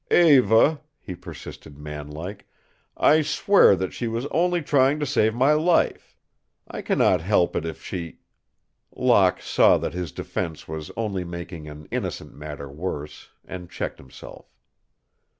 [0.09, 2.47] "Eva," he persisted, manlike,
[2.97, 6.17] "I swear that she was only trying to save my life.
[6.67, 8.17] I cannot help it if she"
[8.95, 14.57] Locke saw that his defense was only making an innocent matter worse, and checked himself.